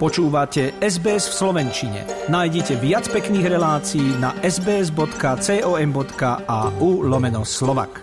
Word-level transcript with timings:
Počúvate 0.00 0.80
SBS 0.80 1.28
v 1.28 1.34
Slovenčine. 1.44 2.08
Nájdite 2.32 2.80
viac 2.80 3.04
pekných 3.12 3.52
relácií 3.52 4.16
na 4.16 4.32
sbs.com.au 4.40 5.04
lomeno 7.04 7.44
slovak. 7.44 8.00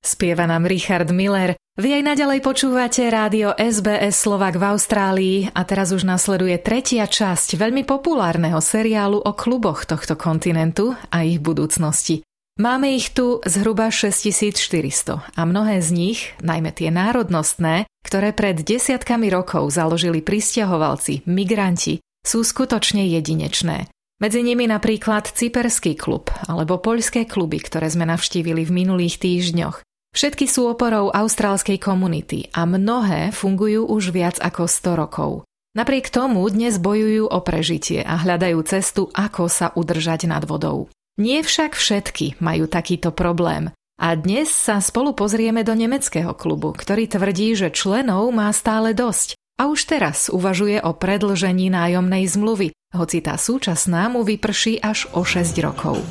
Spieva 0.00 0.48
nám 0.48 0.64
Richard 0.64 1.12
Miller. 1.12 1.52
Vy 1.76 2.00
aj 2.00 2.16
naďalej 2.16 2.40
počúvate 2.40 3.04
rádio 3.12 3.52
SBS 3.52 4.24
Slovak 4.24 4.56
v 4.56 4.72
Austrálii 4.72 5.52
a 5.52 5.60
teraz 5.68 5.92
už 5.92 6.08
nasleduje 6.08 6.56
tretia 6.56 7.04
časť 7.04 7.60
veľmi 7.60 7.84
populárneho 7.84 8.56
seriálu 8.56 9.20
o 9.20 9.36
kluboch 9.36 9.84
tohto 9.84 10.16
kontinentu 10.16 10.96
a 11.12 11.28
ich 11.28 11.44
budúcnosti. 11.44 12.24
Máme 12.56 12.96
ich 12.96 13.12
tu 13.12 13.44
zhruba 13.44 13.92
6400 13.92 15.36
a 15.36 15.42
mnohé 15.44 15.84
z 15.84 15.92
nich, 15.92 16.20
najmä 16.40 16.72
tie 16.72 16.88
národnostné, 16.88 17.84
ktoré 18.00 18.32
pred 18.32 18.64
desiatkami 18.64 19.28
rokov 19.28 19.76
založili 19.76 20.24
pristahovalci, 20.24 21.20
migranti, 21.28 22.00
sú 22.24 22.40
skutočne 22.40 23.04
jedinečné. 23.12 23.92
Medzi 24.24 24.40
nimi 24.40 24.64
napríklad 24.64 25.28
Cyperský 25.28 26.00
klub 26.00 26.32
alebo 26.48 26.80
poľské 26.80 27.28
kluby, 27.28 27.60
ktoré 27.60 27.92
sme 27.92 28.08
navštívili 28.08 28.64
v 28.64 28.72
minulých 28.72 29.20
týždňoch. 29.20 29.84
Všetky 30.16 30.48
sú 30.48 30.64
oporou 30.64 31.12
austrálskej 31.12 31.76
komunity 31.76 32.48
a 32.56 32.64
mnohé 32.64 33.36
fungujú 33.36 33.84
už 33.84 34.16
viac 34.16 34.40
ako 34.40 34.64
100 34.64 34.96
rokov. 34.96 35.44
Napriek 35.76 36.08
tomu 36.08 36.40
dnes 36.48 36.80
bojujú 36.80 37.28
o 37.28 37.38
prežitie 37.44 38.00
a 38.00 38.16
hľadajú 38.16 38.64
cestu, 38.64 39.12
ako 39.12 39.44
sa 39.52 39.76
udržať 39.76 40.24
nad 40.24 40.40
vodou. 40.48 40.88
Nie 41.16 41.40
však 41.40 41.72
všetky 41.72 42.44
majú 42.44 42.68
takýto 42.68 43.08
problém. 43.08 43.72
A 43.96 44.12
dnes 44.12 44.52
sa 44.52 44.84
spolu 44.84 45.16
pozrieme 45.16 45.64
do 45.64 45.72
nemeckého 45.72 46.36
klubu, 46.36 46.76
ktorý 46.76 47.08
tvrdí, 47.08 47.56
že 47.56 47.72
členov 47.72 48.28
má 48.36 48.52
stále 48.52 48.92
dosť 48.92 49.32
a 49.56 49.72
už 49.72 49.88
teraz 49.88 50.28
uvažuje 50.28 50.76
o 50.84 50.92
predlžení 50.92 51.72
nájomnej 51.72 52.28
zmluvy, 52.28 52.76
hoci 52.92 53.24
tá 53.24 53.40
súčasná 53.40 54.12
mu 54.12 54.28
vyprší 54.28 54.76
až 54.84 55.08
o 55.16 55.24
6 55.24 55.56
rokov. 55.64 56.04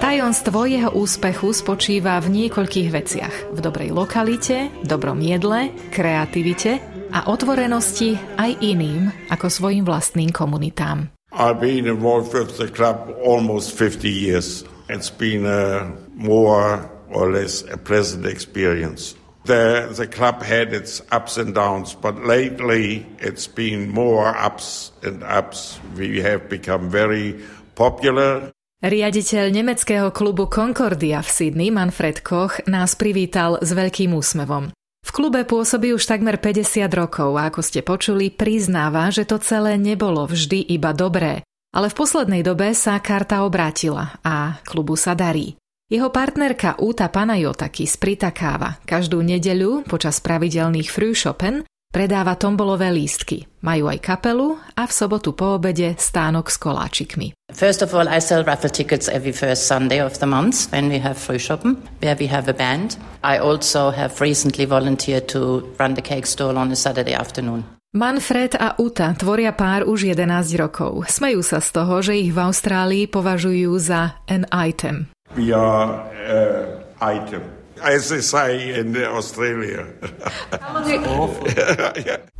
Tajomstvo 0.00 0.64
jeho 0.64 0.90
úspechu 0.96 1.52
spočíva 1.52 2.16
v 2.24 2.48
niekoľkých 2.48 2.88
veciach. 2.88 3.34
V 3.52 3.58
dobrej 3.60 3.92
lokalite, 3.92 4.72
dobrom 4.80 5.20
jedle, 5.20 5.68
kreativite 5.92 6.93
a 7.14 7.30
otvorenosti 7.30 8.18
aj 8.34 8.58
iným 8.58 9.06
ako 9.30 9.46
svojim 9.46 9.86
vlastným 9.86 10.34
komunitám. 10.34 11.14
I've 11.30 11.62
been 11.62 11.86
involved 11.86 12.34
with 12.34 12.58
the 12.58 12.66
club 12.66 13.14
almost 13.22 13.74
50 13.78 14.10
years. 14.10 14.66
It's 14.90 15.10
been 15.10 15.46
a 15.46 15.90
more 16.14 16.90
or 17.10 17.30
less 17.30 17.62
a 17.70 17.78
pleasant 17.78 18.26
experience. 18.26 19.14
The, 19.44 19.92
the 19.94 20.06
club 20.06 20.42
had 20.42 20.72
its 20.72 21.02
ups 21.12 21.36
and 21.36 21.54
downs, 21.54 21.94
but 21.94 22.24
lately 22.24 23.06
it's 23.18 23.46
been 23.46 23.90
more 23.90 24.32
ups 24.34 24.90
and 25.02 25.22
ups. 25.22 25.78
We 25.98 26.22
have 26.22 26.48
become 26.48 26.88
very 26.90 27.38
popular. 27.74 28.50
Riaditeľ 28.84 29.48
nemeckého 29.48 30.12
klubu 30.12 30.44
Concordia 30.48 31.24
v 31.24 31.28
Sydney, 31.28 31.68
Manfred 31.72 32.20
Koch, 32.20 32.60
nás 32.68 32.92
privítal 32.96 33.56
s 33.64 33.72
veľkým 33.72 34.12
úsmevom. 34.12 34.76
Klube 35.14 35.46
pôsobí 35.46 35.94
už 35.94 36.10
takmer 36.10 36.42
50 36.42 36.90
rokov 36.90 37.38
a 37.38 37.46
ako 37.46 37.62
ste 37.62 37.86
počuli, 37.86 38.34
priznáva, 38.34 39.14
že 39.14 39.22
to 39.22 39.38
celé 39.38 39.78
nebolo 39.78 40.26
vždy 40.26 40.58
iba 40.74 40.90
dobré. 40.90 41.46
Ale 41.70 41.86
v 41.86 41.94
poslednej 42.02 42.42
dobe 42.42 42.74
sa 42.74 42.98
karta 42.98 43.46
obrátila 43.46 44.18
a 44.26 44.58
klubu 44.66 44.98
sa 44.98 45.14
darí. 45.14 45.54
Jeho 45.86 46.10
partnerka 46.10 46.82
Úta 46.82 47.06
Panajotaki 47.06 47.86
spritakáva 47.86 48.82
každú 48.82 49.22
nedeľu 49.22 49.86
počas 49.86 50.18
pravidelných 50.18 50.90
frühschoppen 50.90 51.62
Predáva 51.94 52.34
tombolové 52.34 52.90
lístky. 52.90 53.46
Majú 53.62 53.86
aj 53.86 54.02
kapelu 54.02 54.58
a 54.74 54.82
v 54.82 54.90
sobotu 54.90 55.30
po 55.30 55.62
obede 55.62 55.94
stánok 55.94 56.50
s 56.50 56.58
koláčikmi. 56.58 57.38
First 57.54 57.86
of 57.86 57.94
all, 57.94 58.10
I 58.10 58.18
sell 58.18 58.42
raffle 58.42 58.66
tickets 58.66 59.06
every 59.06 59.30
first 59.30 59.70
Sunday 59.70 60.02
of 60.02 60.18
the 60.18 60.26
month 60.26 60.74
when 60.74 60.90
we 60.90 60.98
have 60.98 61.14
Frühschoppen, 61.14 61.78
where 62.02 62.18
we 62.18 62.26
have 62.26 62.50
a 62.50 62.56
band. 62.58 62.98
I 63.22 63.38
also 63.38 63.94
have 63.94 64.18
recently 64.18 64.66
volunteered 64.66 65.30
to 65.38 65.70
run 65.78 65.94
the 65.94 66.02
cake 66.02 66.26
stall 66.26 66.58
on 66.58 66.74
a 66.74 66.78
Saturday 66.78 67.14
afternoon. 67.14 67.62
Manfred 67.94 68.58
a 68.58 68.74
Uta 68.82 69.14
tvoria 69.14 69.54
pár 69.54 69.86
už 69.86 70.10
11 70.18 70.50
rokov. 70.58 71.06
Smejú 71.06 71.46
sa 71.46 71.62
z 71.62 71.78
toho, 71.78 72.02
že 72.02 72.18
ich 72.18 72.34
v 72.34 72.42
Austrálii 72.42 73.06
považujú 73.06 73.70
za 73.78 74.18
an 74.26 74.50
item. 74.50 75.14
We 75.38 75.54
are 75.54 76.10
uh, 76.26 76.82
item 76.98 77.63
say 78.22 78.80
in 78.80 78.94
Australia. 79.02 79.86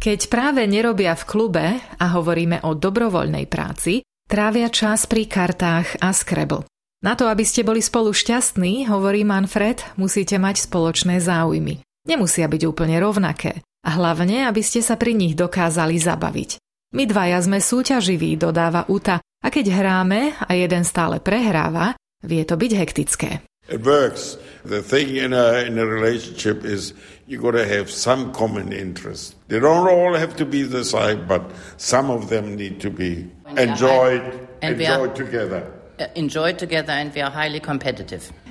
Keď 0.05 0.21
práve 0.29 0.67
nerobia 0.69 1.15
v 1.19 1.25
klube 1.25 1.67
a 1.81 2.05
hovoríme 2.15 2.63
o 2.67 2.77
dobrovoľnej 2.77 3.49
práci, 3.49 4.05
trávia 4.29 4.69
čas 4.69 5.09
pri 5.09 5.27
kartách 5.27 5.99
a 6.03 6.13
Scrabble. 6.13 6.69
Na 7.05 7.13
to, 7.13 7.29
aby 7.29 7.45
ste 7.45 7.65
boli 7.65 7.85
spolu 7.85 8.17
šťastní, 8.17 8.89
hovorí 8.89 9.29
Manfred, 9.29 9.85
musíte 10.01 10.41
mať 10.41 10.65
spoločné 10.65 11.21
záujmy. 11.21 11.85
Nemusia 12.09 12.49
byť 12.49 12.63
úplne 12.65 12.97
rovnaké. 12.97 13.61
A 13.85 14.01
hlavne, 14.01 14.49
aby 14.49 14.65
ste 14.65 14.81
sa 14.81 14.97
pri 14.97 15.13
nich 15.13 15.37
dokázali 15.37 16.01
zabaviť. 16.01 16.57
My 16.97 17.05
dvaja 17.05 17.45
sme 17.45 17.61
súťaživí, 17.61 18.41
dodáva 18.41 18.89
Uta, 18.89 19.21
a 19.21 19.49
keď 19.53 19.67
hráme 19.77 20.33
a 20.41 20.51
jeden 20.57 20.89
stále 20.89 21.21
prehráva, 21.21 21.93
vie 22.25 22.41
to 22.49 22.57
byť 22.57 22.73
hektické. 22.73 23.45
It 23.69 23.85
works. 23.85 24.37
The 24.65 24.83
thing 24.83 25.17
in 25.17 25.33
a, 25.33 25.65
in 25.65 25.79
a 25.79 25.87
relationship 25.87 26.65
is 26.65 26.93
you 27.27 27.41
got 27.41 27.53
to 27.53 27.67
have 27.67 27.91
some 27.91 28.33
common 28.33 28.73
interest. 28.73 29.37
They 29.49 29.59
don't 29.59 29.89
all 29.89 30.15
have 30.15 30.37
to 30.37 30.45
be 30.45 30.63
the 30.63 30.85
same, 30.85 31.27
but 31.27 31.51
some 31.79 32.11
of 32.11 32.29
them 32.29 32.57
need 32.57 32.81
to 32.81 32.91
be 32.91 33.31
enjoyed, 33.57 34.49
enjoyed 34.63 35.17
together. 35.17 35.73
Uh, 35.99 36.07
enjoyed 36.15 36.59
together, 36.59 36.93
and 36.93 37.15
we 37.15 37.21
are 37.21 37.31
highly 37.31 37.61
competitive. 37.61 38.33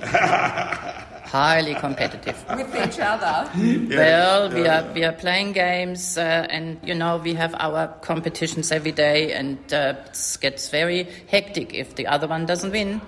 highly 1.34 1.74
competitive 1.74 2.38
with 2.58 2.70
each 2.78 3.02
other. 3.02 3.50
Yeah, 3.58 3.98
well, 3.98 4.40
yeah. 4.46 4.54
we 4.54 4.62
are 4.70 4.84
we 4.94 5.02
are 5.02 5.16
playing 5.18 5.50
games, 5.50 6.14
uh, 6.14 6.46
and 6.46 6.78
you 6.86 6.94
know 6.94 7.18
we 7.18 7.34
have 7.34 7.58
our 7.58 7.90
competitions 8.06 8.70
every 8.70 8.94
day, 8.94 9.34
and 9.34 9.58
uh, 9.74 9.98
it 10.06 10.38
gets 10.38 10.70
very 10.70 11.10
hectic 11.26 11.74
if 11.74 11.98
the 11.98 12.06
other 12.06 12.30
one 12.30 12.46
doesn't 12.46 12.70
win. 12.70 13.02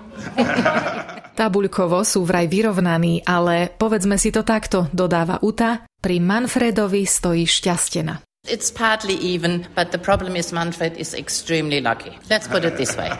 Tabuľkovo 1.39 2.03
sú 2.03 2.27
vraj 2.27 2.51
vyrovnaní, 2.51 3.23
ale 3.23 3.71
povedzme 3.71 4.19
si 4.19 4.33
to 4.33 4.43
takto, 4.43 4.91
dodáva 4.91 5.39
Uta, 5.45 5.87
pri 5.87 6.19
Manfredovi 6.19 7.07
stojí 7.07 7.47
šťastena. 7.47 8.27
It's 8.47 8.71
partly 8.71 9.13
even, 9.19 9.67
but 9.75 9.91
the 9.91 9.99
problem 9.99 10.39
is 10.39 10.55
Manfred 10.55 10.95
is 10.95 11.13
extremely 11.13 11.83
lucky. 11.83 12.15
Let's 12.31 12.47
put 12.47 12.63
it 12.63 12.79
this 12.79 12.95
way. 12.95 13.11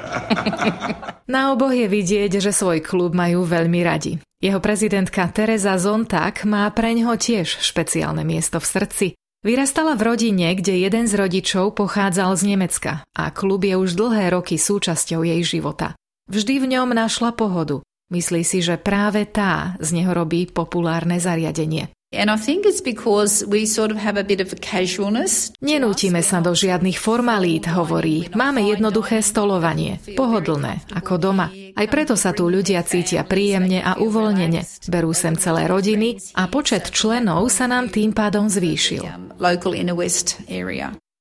Na 1.35 1.51
oboch 1.51 1.75
je 1.75 1.84
vidieť, 1.84 2.39
že 2.39 2.56
svoj 2.56 2.79
klub 2.79 3.12
majú 3.12 3.44
veľmi 3.44 3.79
radi. 3.84 4.18
Jeho 4.37 4.61
prezidentka 4.61 5.25
Teresa 5.33 5.81
Zontag 5.81 6.45
má 6.45 6.69
pre 6.69 6.93
ňoho 6.93 7.17
tiež 7.17 7.57
špeciálne 7.57 8.21
miesto 8.21 8.61
v 8.61 8.69
srdci. 8.69 9.07
Vyrastala 9.41 9.97
v 9.97 10.13
rodine, 10.13 10.53
kde 10.53 10.77
jeden 10.77 11.09
z 11.09 11.17
rodičov 11.17 11.73
pochádzal 11.73 12.37
z 12.37 12.43
Nemecka 12.53 13.01
a 13.17 13.33
klub 13.33 13.65
je 13.65 13.73
už 13.73 13.97
dlhé 13.97 14.37
roky 14.37 14.61
súčasťou 14.61 15.25
jej 15.25 15.41
života. 15.41 15.97
Vždy 16.29 16.61
v 16.61 16.65
ňom 16.77 16.93
našla 16.93 17.33
pohodu. 17.33 17.81
Myslí 18.13 18.45
si, 18.45 18.61
že 18.61 18.77
práve 18.77 19.25
tá 19.25 19.73
z 19.81 19.89
neho 19.97 20.13
robí 20.13 20.45
populárne 20.45 21.17
zariadenie. 21.17 21.89
Nenútime 25.59 26.23
sa 26.23 26.40
do 26.40 26.56
žiadnych 26.56 26.95
formalít, 26.95 27.68
hovorí. 27.68 28.31
Máme 28.31 28.63
jednoduché 28.63 29.19
stolovanie, 29.19 30.00
pohodlné, 30.15 30.88
ako 30.95 31.19
doma. 31.19 31.51
Aj 31.51 31.88
preto 31.92 32.15
sa 32.15 32.31
tu 32.31 32.48
ľudia 32.48 32.88
cítia 32.88 33.27
príjemne 33.27 33.83
a 33.83 34.00
uvoľnene. 34.00 34.88
Berú 34.88 35.12
sem 35.12 35.36
celé 35.36 35.68
rodiny 35.68 36.15
a 36.31 36.48
počet 36.48 36.95
členov 36.95 37.51
sa 37.51 37.68
nám 37.68 37.92
tým 37.92 38.15
pádom 38.15 38.48
zvýšil. 38.48 39.03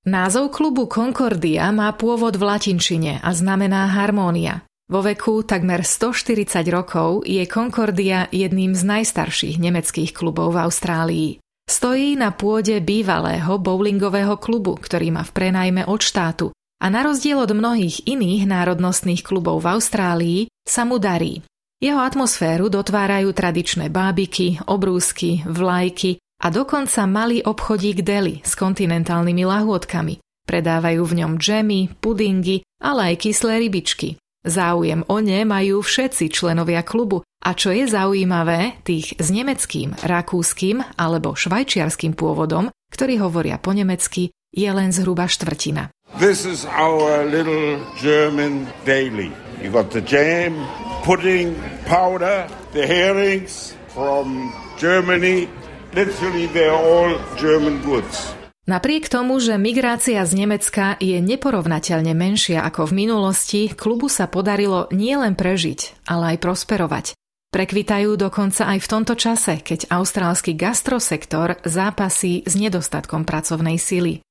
Názov 0.07 0.55
klubu 0.55 0.87
Concordia 0.87 1.67
má 1.75 1.91
pôvod 1.99 2.39
v 2.39 2.47
latinčine 2.47 3.19
a 3.27 3.35
znamená 3.35 3.91
harmónia. 3.91 4.63
Vo 4.87 5.03
veku 5.03 5.43
takmer 5.43 5.83
140 5.83 6.63
rokov 6.71 7.27
je 7.27 7.43
Concordia 7.51 8.31
jedným 8.31 8.71
z 8.71 8.87
najstarších 8.87 9.59
nemeckých 9.59 10.15
klubov 10.15 10.55
v 10.55 10.63
Austrálii. 10.63 11.31
Stojí 11.67 12.15
na 12.15 12.31
pôde 12.31 12.79
bývalého 12.79 13.59
bowlingového 13.59 14.39
klubu, 14.39 14.79
ktorý 14.79 15.11
má 15.11 15.27
v 15.27 15.35
prenajme 15.35 15.83
od 15.91 15.99
štátu 15.99 16.55
a 16.79 16.87
na 16.87 17.03
rozdiel 17.03 17.43
od 17.43 17.51
mnohých 17.51 18.07
iných 18.07 18.47
národnostných 18.47 19.27
klubov 19.27 19.67
v 19.67 19.75
Austrálii 19.75 20.41
sa 20.63 20.87
mu 20.87 21.03
darí. 21.03 21.43
Jeho 21.83 21.99
atmosféru 21.99 22.71
dotvárajú 22.71 23.35
tradičné 23.35 23.91
bábiky, 23.91 24.63
obrúsky, 24.71 25.43
vlajky 25.51 26.23
a 26.39 26.55
dokonca 26.55 27.11
malý 27.11 27.43
obchodík 27.43 28.07
deli 28.07 28.39
s 28.47 28.55
kontinentálnymi 28.55 29.45
lahôdkami. 29.51 30.23
Predávajú 30.47 31.03
v 31.03 31.17
ňom 31.27 31.33
džemy, 31.43 31.99
pudingy, 31.99 32.63
ale 32.79 33.11
aj 33.11 33.27
kyslé 33.27 33.67
rybičky. 33.67 34.15
Záujem 34.47 35.03
o 35.11 35.19
ne 35.19 35.43
majú 35.43 35.83
všetci 35.83 36.31
členovia 36.31 36.87
klubu 36.87 37.27
a 37.43 37.51
čo 37.59 37.75
je 37.75 37.91
zaujímavé, 37.91 38.79
tých 38.87 39.19
s 39.19 39.35
nemeckým, 39.35 39.99
rakúskym 40.07 40.87
alebo 40.95 41.35
švajčiarským 41.35 42.15
pôvodom, 42.15 42.71
ktorí 42.95 43.19
hovoria 43.19 43.59
po 43.59 43.75
nemecky, 43.75 44.31
je 44.55 44.71
len 44.71 44.95
zhruba 44.95 45.27
štvrtina. 45.27 45.91
This 46.23 46.47
is 46.47 46.63
our 46.71 47.27
little 47.27 47.83
German 47.99 48.71
daily. 48.87 49.35
You 49.59 49.75
got 49.75 49.91
the 49.91 50.01
jam, 50.01 50.55
pudding, 51.03 51.59
powder, 51.91 52.47
the 52.71 52.87
herrings 52.87 53.75
from 53.91 54.55
Germany. 54.79 55.51
Literally 55.91 56.47
they're 56.55 56.71
all 56.71 57.19
German 57.35 57.83
goods. 57.83 58.36
Napriek 58.67 59.07
tomu, 59.07 59.39
že 59.39 59.55
migrácia 59.63 60.27
z 60.27 60.43
Nemecka 60.43 60.99
je 60.99 61.23
neporovnateľne 61.23 62.11
menšia 62.19 62.67
ako 62.67 62.91
v 62.91 63.07
minulosti, 63.07 63.71
klubu 63.71 64.11
sa 64.11 64.27
podarilo 64.27 64.91
nielen 64.91 65.39
prežiť, 65.39 66.03
ale 66.11 66.35
aj 66.35 66.43
prosperovať. 66.43 67.07
Prekvitajú 67.55 68.19
dokonca 68.19 68.67
aj 68.67 68.83
v 68.83 68.91
tomto 68.91 69.15
čase, 69.15 69.63
keď 69.63 69.87
austrálsky 69.95 70.59
gastrosektor 70.59 71.63
zápasí 71.63 72.43
s 72.43 72.59
nedostatkom 72.59 73.23
pracovnej 73.23 73.79
sily. 73.79 74.26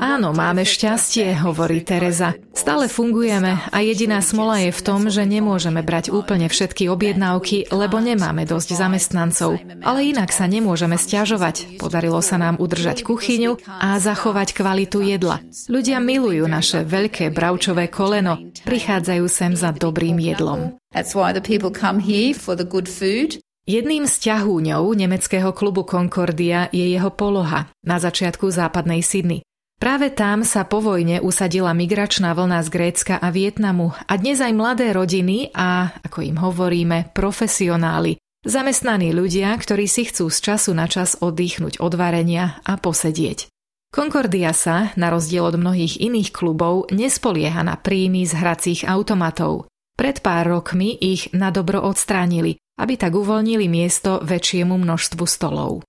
Áno, 0.00 0.32
máme 0.32 0.64
šťastie, 0.64 1.36
hovorí 1.44 1.84
Teresa. 1.84 2.32
Stále 2.56 2.88
fungujeme 2.88 3.60
a 3.68 3.76
jediná 3.84 4.24
smola 4.24 4.64
je 4.64 4.72
v 4.72 4.80
tom, 4.80 5.12
že 5.12 5.28
nemôžeme 5.28 5.84
brať 5.84 6.08
úplne 6.16 6.48
všetky 6.48 6.88
objednávky, 6.88 7.68
lebo 7.68 8.00
nemáme 8.00 8.48
dosť 8.48 8.80
zamestnancov. 8.80 9.60
Ale 9.84 10.00
inak 10.00 10.32
sa 10.32 10.48
nemôžeme 10.48 10.96
stiažovať. 10.96 11.76
Podarilo 11.76 12.24
sa 12.24 12.40
nám 12.40 12.56
udržať 12.56 13.04
kuchyňu 13.04 13.60
a 13.68 14.00
zachovať 14.00 14.56
kvalitu 14.56 15.04
jedla. 15.04 15.44
Ľudia 15.68 16.00
milujú 16.00 16.48
naše 16.48 16.88
veľké 16.88 17.36
bravčové 17.36 17.92
koleno. 17.92 18.48
Prichádzajú 18.64 19.28
sem 19.28 19.52
za 19.52 19.76
dobrým 19.76 20.16
jedlom. 20.16 20.80
That's 20.96 21.12
why 21.12 21.36
the 21.36 21.44
people 21.44 21.68
come 21.68 22.00
here 22.00 22.32
for 22.32 22.56
the 22.56 22.64
good 22.64 22.88
food 22.88 23.44
Jedným 23.62 24.10
z 24.10 24.26
ťahúňov 24.26 24.90
nemeckého 24.90 25.54
klubu 25.54 25.86
Concordia 25.86 26.66
je 26.74 26.82
jeho 26.82 27.14
poloha 27.14 27.70
na 27.86 28.02
začiatku 28.02 28.50
západnej 28.50 29.06
Sydney. 29.06 29.46
Práve 29.78 30.10
tam 30.10 30.42
sa 30.42 30.66
po 30.66 30.82
vojne 30.82 31.22
usadila 31.22 31.70
migračná 31.70 32.34
vlna 32.34 32.58
z 32.66 32.68
Grécka 32.74 33.14
a 33.22 33.30
Vietnamu 33.30 33.94
a 33.94 34.18
dnes 34.18 34.42
aj 34.42 34.50
mladé 34.50 34.90
rodiny 34.90 35.54
a, 35.54 35.94
ako 36.02 36.26
im 36.26 36.42
hovoríme, 36.42 37.14
profesionáli, 37.14 38.18
zamestnaní 38.42 39.14
ľudia, 39.14 39.54
ktorí 39.54 39.86
si 39.86 40.10
chcú 40.10 40.26
z 40.26 40.38
času 40.42 40.74
na 40.74 40.90
čas 40.90 41.14
oddychnúť 41.22 41.78
od 41.78 41.94
varenia 41.94 42.58
a 42.66 42.74
posedieť. 42.74 43.46
Concordia 43.94 44.50
sa, 44.58 44.90
na 44.98 45.14
rozdiel 45.14 45.46
od 45.46 45.54
mnohých 45.54 46.02
iných 46.02 46.34
klubov, 46.34 46.90
nespolieha 46.90 47.62
na 47.62 47.78
príjmy 47.78 48.26
z 48.26 48.42
hracích 48.42 48.80
automatov. 48.90 49.70
Pred 49.94 50.18
pár 50.18 50.50
rokmi 50.50 50.98
ich 50.98 51.30
na 51.30 51.54
dobro 51.54 51.78
odstránili 51.78 52.58
aby 52.82 52.98
tak 52.98 53.14
uvoľnili 53.14 53.70
miesto 53.70 54.18
väčšiemu 54.26 54.74
množstvu 54.74 55.22
stolov. 55.22 55.86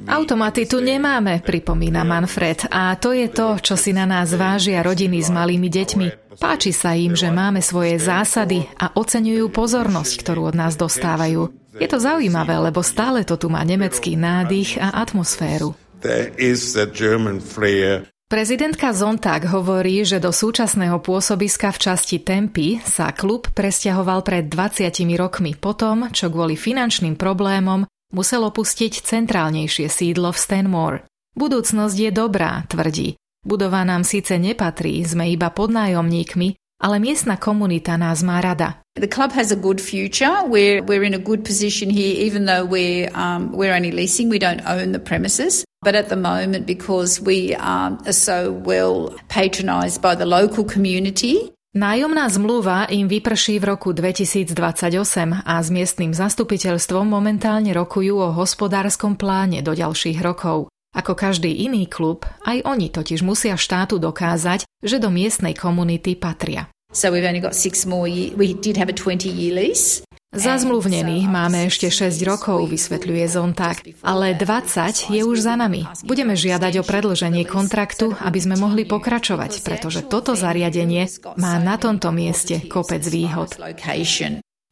No 0.00 0.08
Automaty 0.08 0.64
tu 0.64 0.80
nemáme, 0.80 1.44
pripomína 1.44 2.00
Manfred, 2.00 2.64
a 2.72 2.96
to 2.96 3.12
je 3.12 3.28
to, 3.28 3.60
čo 3.60 3.76
si 3.76 3.92
na 3.92 4.08
nás 4.08 4.32
vážia 4.32 4.80
rodiny 4.80 5.20
s 5.20 5.28
malými 5.28 5.68
deťmi. 5.68 6.06
Páči 6.40 6.72
sa 6.72 6.96
im, 6.96 7.12
že 7.12 7.28
máme 7.28 7.60
svoje 7.60 8.00
zásady 8.00 8.64
a 8.80 8.96
oceňujú 8.96 9.52
pozornosť, 9.52 10.12
ktorú 10.24 10.48
od 10.48 10.56
nás 10.56 10.80
dostávajú. 10.80 11.52
Je 11.76 11.84
to 11.84 12.00
zaujímavé, 12.00 12.56
lebo 12.56 12.80
stále 12.80 13.20
to 13.28 13.36
tu 13.36 13.52
má 13.52 13.60
nemecký 13.68 14.16
nádych 14.16 14.80
a 14.80 14.96
atmosféru. 14.96 15.76
Prezidentka 18.26 18.90
Zontag 18.90 19.46
hovorí, 19.54 20.02
že 20.02 20.18
do 20.18 20.34
súčasného 20.34 20.98
pôsobiska 20.98 21.70
v 21.70 21.78
časti 21.78 22.18
Tempy 22.18 22.82
sa 22.82 23.14
klub 23.14 23.46
presťahoval 23.54 24.26
pred 24.26 24.50
20 24.50 24.90
rokmi 25.14 25.54
potom, 25.54 26.10
čo 26.10 26.26
kvôli 26.26 26.58
finančným 26.58 27.14
problémom 27.14 27.86
musel 28.10 28.42
opustiť 28.42 28.98
centrálnejšie 29.06 29.86
sídlo 29.86 30.34
v 30.34 30.42
Stanmore. 30.42 30.98
Budúcnosť 31.38 31.94
je 31.94 32.10
dobrá, 32.10 32.66
tvrdí. 32.66 33.14
Budova 33.46 33.86
nám 33.86 34.02
síce 34.02 34.42
nepatrí, 34.42 35.06
sme 35.06 35.30
iba 35.30 35.54
podnájomníkmi, 35.54 36.65
ale 36.82 36.98
miestna 36.98 37.36
komunita 37.36 37.96
nás 37.96 38.22
má 38.22 38.40
rada. 38.40 38.80
The 38.96 39.08
club 39.08 39.32
has 39.32 39.52
a 39.52 39.56
good 39.56 39.80
future. 39.80 40.32
We're, 40.48 40.80
we're 40.80 41.04
in 41.04 41.12
a 41.12 41.20
good 41.20 41.44
position 41.44 41.90
here, 41.90 42.16
even 42.16 42.46
though 42.46 42.64
we're, 42.64 43.12
um, 43.12 43.52
we're 43.52 43.74
only 43.76 43.92
leasing, 43.92 44.28
we 44.28 44.38
don't 44.38 44.64
own 44.64 44.92
the 44.92 45.02
premises. 45.02 45.64
But 45.84 45.94
at 45.94 46.08
the 46.08 46.16
moment, 46.16 46.64
because 46.66 47.20
we 47.20 47.54
um, 47.56 48.00
are 48.06 48.16
so 48.16 48.52
well 48.52 49.12
patronised 49.28 50.00
by 50.00 50.16
the 50.16 50.26
local 50.26 50.64
community, 50.64 51.52
Nájomná 51.76 52.24
zmluva 52.32 52.88
im 52.88 53.04
vyprší 53.04 53.60
v 53.60 53.76
roku 53.76 53.92
2028 53.92 55.44
a 55.44 55.54
s 55.60 55.68
miestnym 55.68 56.16
zastupiteľstvom 56.16 57.04
momentálne 57.04 57.68
rokujú 57.76 58.16
o 58.16 58.32
hospodárskom 58.32 59.20
pláne 59.20 59.60
do 59.60 59.76
ďalších 59.76 60.16
rokov. 60.24 60.72
Ako 60.96 61.12
každý 61.12 61.52
iný 61.52 61.84
klub, 61.84 62.24
aj 62.48 62.64
oni 62.64 62.88
totiž 62.88 63.20
musia 63.20 63.60
štátu 63.60 64.00
dokázať, 64.00 64.64
že 64.80 64.96
do 64.96 65.12
miestnej 65.12 65.52
komunity 65.52 66.16
patria. 66.16 66.72
So 66.96 67.12
we've 67.12 67.28
only 67.28 67.44
got 67.44 67.52
six 67.52 67.84
more 67.84 68.08
year, 68.08 68.32
we 68.32 68.56
did 68.56 68.80
have 68.80 68.88
a 68.88 68.96
20 68.96 69.28
year 69.28 69.52
lease. 69.52 70.00
Zazmluvnených 70.36 71.32
máme 71.32 71.64
ešte 71.64 71.88
6 71.88 72.20
rokov, 72.28 72.68
vysvetľuje 72.68 73.24
Zontag, 73.24 73.80
ale 74.04 74.36
20 74.36 75.12
je 75.12 75.22
už 75.24 75.38
za 75.40 75.56
nami. 75.56 75.88
Budeme 76.04 76.36
žiadať 76.36 76.80
o 76.80 76.84
predlženie 76.84 77.48
kontraktu, 77.48 78.12
aby 78.20 78.38
sme 78.40 78.60
mohli 78.60 78.84
pokračovať, 78.84 79.64
pretože 79.64 80.04
toto 80.04 80.36
zariadenie 80.36 81.08
má 81.40 81.56
na 81.56 81.80
tomto 81.80 82.12
mieste 82.12 82.64
kopec 82.68 83.00
výhod. 83.08 83.56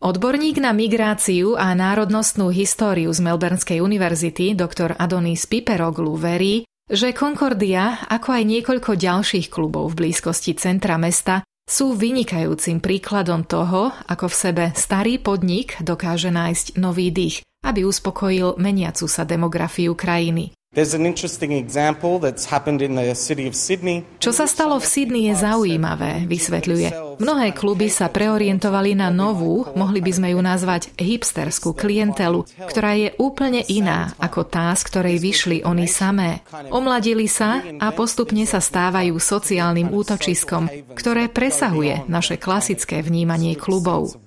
Odborník 0.02 0.58
na 0.58 0.74
migráciu 0.74 1.54
a 1.54 1.70
národnostnú 1.70 2.50
históriu 2.50 3.14
z 3.14 3.22
Melbourneskej 3.22 3.78
univerzity 3.78 4.58
dr. 4.58 4.98
Adonis 4.98 5.46
Piperoglu 5.46 6.18
verí, 6.18 6.66
že 6.90 7.14
Concordia, 7.14 8.02
ako 8.10 8.34
aj 8.34 8.42
niekoľko 8.42 8.98
ďalších 8.98 9.46
klubov 9.48 9.94
v 9.94 10.04
blízkosti 10.04 10.58
centra 10.58 10.98
mesta, 10.98 11.46
sú 11.64 11.96
vynikajúcim 11.96 12.82
príkladom 12.82 13.48
toho, 13.48 13.88
ako 14.04 14.28
v 14.28 14.34
sebe 14.36 14.64
starý 14.76 15.16
podnik 15.16 15.80
dokáže 15.80 16.28
nájsť 16.28 16.76
nový 16.76 17.08
dých, 17.08 17.40
aby 17.64 17.88
uspokojil 17.88 18.60
meniacu 18.60 19.08
sa 19.08 19.24
demografiu 19.24 19.96
krajiny. 19.96 20.52
Čo 24.18 24.34
sa 24.34 24.50
stalo 24.50 24.82
v 24.82 24.86
Sydney 24.90 25.30
je 25.30 25.34
zaujímavé, 25.38 26.26
vysvetľuje. 26.26 27.22
Mnohé 27.22 27.54
kluby 27.54 27.86
sa 27.86 28.10
preorientovali 28.10 28.98
na 28.98 29.06
novú, 29.06 29.70
mohli 29.78 30.02
by 30.02 30.10
sme 30.10 30.28
ju 30.34 30.42
nazvať 30.42 30.90
hipsterskú 30.98 31.78
klientelu, 31.78 32.42
ktorá 32.66 32.98
je 32.98 33.14
úplne 33.22 33.62
iná 33.70 34.18
ako 34.18 34.42
tá, 34.50 34.74
z 34.74 34.82
ktorej 34.90 35.22
vyšli 35.22 35.62
oni 35.62 35.86
samé. 35.86 36.42
Omladili 36.74 37.30
sa 37.30 37.62
a 37.78 37.94
postupne 37.94 38.42
sa 38.42 38.58
stávajú 38.58 39.14
sociálnym 39.14 39.94
útočiskom, 39.94 40.66
ktoré 40.98 41.30
presahuje 41.30 42.02
naše 42.10 42.34
klasické 42.34 42.98
vnímanie 42.98 43.54
klubov. 43.54 44.18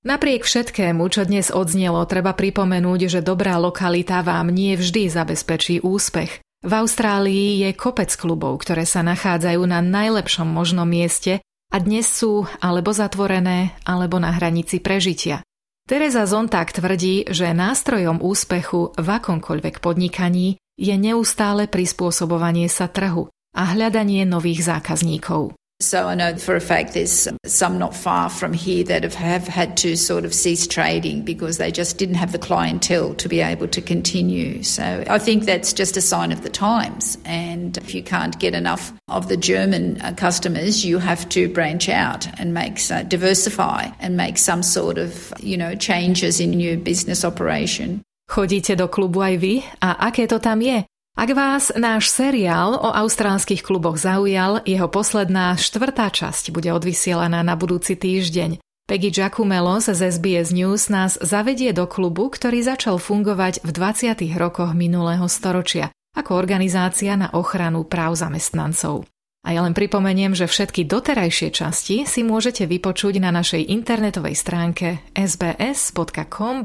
Napriek 0.00 0.48
všetkému, 0.48 1.04
čo 1.12 1.28
dnes 1.28 1.52
odznelo, 1.52 2.00
treba 2.08 2.32
pripomenúť, 2.32 3.12
že 3.12 3.20
dobrá 3.20 3.60
lokalita 3.60 4.24
vám 4.24 4.48
nie 4.48 4.72
vždy 4.72 5.12
zabezpečí 5.12 5.84
úspech. 5.84 6.40
V 6.64 6.72
Austrálii 6.72 7.60
je 7.60 7.76
kopec 7.76 8.08
klubov, 8.16 8.64
ktoré 8.64 8.88
sa 8.88 9.04
nachádzajú 9.04 9.60
na 9.68 9.84
najlepšom 9.84 10.48
možnom 10.48 10.88
mieste 10.88 11.44
a 11.68 11.76
dnes 11.76 12.08
sú 12.08 12.48
alebo 12.64 12.96
zatvorené, 12.96 13.76
alebo 13.84 14.16
na 14.16 14.32
hranici 14.32 14.80
prežitia. 14.80 15.44
Teresa 15.84 16.24
Zontag 16.24 16.72
tvrdí, 16.72 17.28
že 17.28 17.52
nástrojom 17.52 18.24
úspechu 18.24 18.96
v 18.96 19.08
akomkoľvek 19.20 19.84
podnikaní 19.84 20.56
je 20.80 20.96
neustále 20.96 21.68
prispôsobovanie 21.68 22.72
sa 22.72 22.88
trhu 22.88 23.28
a 23.52 23.62
hľadanie 23.76 24.24
nových 24.24 24.64
zákazníkov. 24.64 25.59
So 25.80 26.06
I 26.06 26.14
know 26.14 26.36
for 26.36 26.54
a 26.54 26.60
fact 26.60 26.92
there's 26.92 27.26
some 27.46 27.78
not 27.78 27.96
far 27.96 28.28
from 28.28 28.52
here 28.52 28.84
that 28.84 29.02
have, 29.02 29.14
have 29.14 29.48
had 29.48 29.78
to 29.78 29.96
sort 29.96 30.26
of 30.26 30.34
cease 30.34 30.66
trading 30.66 31.22
because 31.22 31.56
they 31.56 31.72
just 31.72 31.96
didn't 31.96 32.16
have 32.16 32.32
the 32.32 32.38
clientele 32.38 33.14
to 33.14 33.28
be 33.28 33.40
able 33.40 33.66
to 33.68 33.80
continue. 33.80 34.62
So 34.62 35.04
I 35.08 35.18
think 35.18 35.44
that's 35.44 35.72
just 35.72 35.96
a 35.96 36.02
sign 36.02 36.32
of 36.32 36.42
the 36.42 36.50
times. 36.50 37.16
And 37.24 37.78
if 37.78 37.94
you 37.94 38.02
can't 38.02 38.38
get 38.38 38.54
enough 38.54 38.92
of 39.08 39.28
the 39.28 39.38
German 39.38 39.98
uh, 40.02 40.12
customers, 40.12 40.84
you 40.84 40.98
have 40.98 41.26
to 41.30 41.48
branch 41.48 41.88
out 41.88 42.28
and 42.38 42.52
make 42.52 42.78
uh, 42.90 43.02
diversify 43.04 43.90
and 44.00 44.18
make 44.18 44.36
some 44.36 44.62
sort 44.62 44.98
of 44.98 45.32
you 45.40 45.56
know 45.56 45.74
changes 45.74 46.40
in 46.40 46.60
your 46.60 46.76
business 46.76 47.24
operation. 47.24 48.02
Chodíte 48.30 48.76
do 48.76 48.86
klubu 48.86 49.24
aj 49.24 49.36
vy? 49.40 49.64
A 49.80 50.06
aké 50.06 50.28
to 50.28 50.38
tam 50.38 50.60
je? 50.62 50.84
Ak 51.18 51.30
vás 51.34 51.74
náš 51.74 52.10
seriál 52.10 52.78
o 52.78 52.90
austrálskych 52.90 53.66
kluboch 53.66 53.98
zaujal, 53.98 54.62
jeho 54.62 54.86
posledná 54.86 55.58
štvrtá 55.58 56.10
časť 56.10 56.54
bude 56.54 56.70
odvysielaná 56.70 57.42
na 57.42 57.58
budúci 57.58 57.98
týždeň. 57.98 58.62
Peggy 58.90 59.14
Giacumelo 59.14 59.78
z 59.78 59.94
SBS 59.94 60.50
News 60.50 60.90
nás 60.90 61.14
zavedie 61.18 61.70
do 61.70 61.86
klubu, 61.86 62.26
ktorý 62.26 62.66
začal 62.66 62.98
fungovať 62.98 63.62
v 63.62 63.70
20. 63.70 64.18
rokoch 64.34 64.74
minulého 64.74 65.30
storočia. 65.30 65.94
ako 66.10 66.34
organizácia 66.34 67.14
na 67.14 67.30
ochranu 67.30 67.86
práv 67.86 68.18
zamestnancov. 68.18 69.06
A 69.46 69.56
ja 69.56 69.62
len 69.64 69.72
pripomeniem, 69.72 70.34
že 70.36 70.50
všetky 70.50 70.84
doterajšie 70.84 71.48
časti 71.54 72.04
si 72.04 72.20
môžete 72.26 72.66
vypočuť 72.68 73.22
na 73.22 73.32
našej 73.32 73.72
internetovej 73.72 74.36
stránke 74.36 75.00
sbs.com.au 75.16 76.60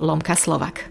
lomka 0.00 0.34
slovak. 0.34 0.90